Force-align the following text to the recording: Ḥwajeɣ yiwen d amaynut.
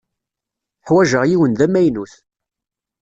Ḥwajeɣ 0.87 1.23
yiwen 1.25 1.53
d 1.59 1.61
amaynut. 1.65 2.13